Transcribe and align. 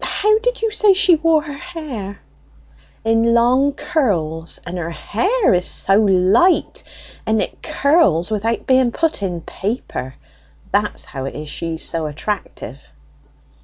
How 0.00 0.38
did 0.38 0.62
you 0.62 0.70
say 0.70 0.94
she 0.94 1.16
wore 1.16 1.42
her 1.42 1.56
hair?" 1.58 2.20
"In 3.04 3.34
long 3.34 3.72
curls, 3.72 4.60
and 4.64 4.78
her 4.78 4.92
hair 4.92 5.52
is 5.54 5.88
light, 5.88 6.84
and 7.26 7.42
it 7.42 7.60
curls 7.64 8.30
without 8.30 8.68
being 8.68 8.92
put 8.92 9.24
in 9.24 9.40
paper: 9.40 10.14
that's 10.70 11.04
how 11.04 11.24
it 11.24 11.34
is 11.34 11.48
she's 11.48 11.84
so 11.84 12.06
attractive." 12.06 12.92